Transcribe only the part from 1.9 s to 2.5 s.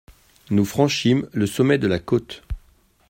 côte.